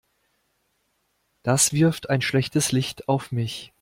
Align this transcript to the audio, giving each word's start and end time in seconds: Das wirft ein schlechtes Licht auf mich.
Das 1.43 1.73
wirft 1.73 2.09
ein 2.09 2.23
schlechtes 2.23 2.71
Licht 2.71 3.07
auf 3.07 3.31
mich. 3.31 3.69